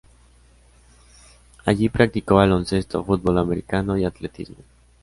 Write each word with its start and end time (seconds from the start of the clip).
Allí 1.63 1.87
practicó 1.89 2.37
baloncesto, 2.37 3.03
fútbol 3.05 3.37
americano 3.37 3.99
y 3.99 4.03
atletismo. 4.05 4.57